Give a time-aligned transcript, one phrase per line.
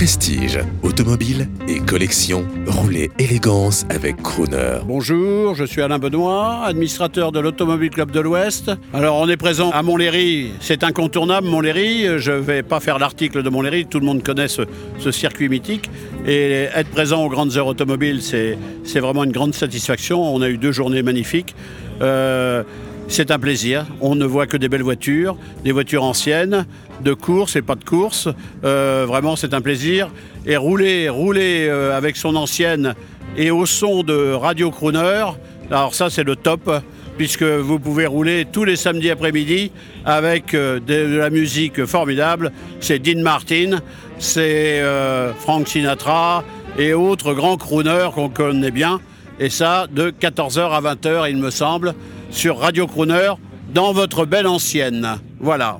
[0.00, 4.78] Prestige, automobile et collection, roulez élégance avec Crooner.
[4.86, 8.70] Bonjour, je suis Alain Benoît, administrateur de l'Automobile Club de l'Ouest.
[8.94, 13.42] Alors on est présent à Montlhéry, c'est incontournable Montlhéry, je ne vais pas faire l'article
[13.42, 14.62] de Montlhéry, tout le monde connaît ce,
[15.10, 15.90] circuit mythique.
[16.26, 20.34] Et être présent aux grandes heures automobiles, c'est vraiment une grande satisfaction.
[20.34, 21.54] On a eu deux journées magnifiques.
[22.00, 22.62] Euh,
[23.10, 23.86] c'est un plaisir.
[24.00, 26.64] On ne voit que des belles voitures, des voitures anciennes,
[27.02, 28.28] de course et pas de course.
[28.64, 30.08] Euh, vraiment, c'est un plaisir.
[30.46, 32.94] Et rouler, rouler euh, avec son ancienne
[33.36, 35.24] et au son de Radio Crooner,
[35.70, 36.70] alors ça, c'est le top
[37.18, 39.72] puisque vous pouvez rouler tous les samedis après-midi
[40.04, 42.52] avec euh, de, la musique formidable.
[42.78, 43.80] C'est Dean Martin,
[44.20, 44.82] c'est
[45.40, 46.44] Frank Sinatra
[46.78, 49.00] et autres grands crooners qu'on connaît bien.
[49.40, 51.94] Et ça, de 14h à 20h, il me semble
[52.30, 53.32] sur Radio Crooner
[53.72, 55.18] dans votre belle ancienne.
[55.40, 55.78] Voilà.